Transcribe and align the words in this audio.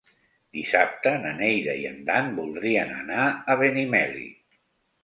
Dissabte 0.57 1.11
na 1.25 1.33
Neida 1.41 1.75
i 1.83 1.85
en 1.91 2.01
Dan 2.09 2.35
voldrien 2.41 2.95
anar 2.99 3.29
a 3.57 3.61
Benimeli. 3.65 4.29